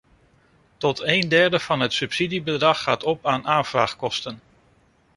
[0.77, 4.39] Tot een derde van het subsidiebedrag gaat op aan aanvraagkosten.